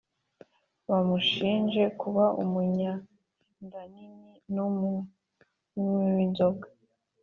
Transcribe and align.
bamushinje 0.89 1.83
kuba 1.99 2.25
umunyandanini 2.43 4.31
n’umunywi 4.53 6.09
w’inzoga 6.17 6.67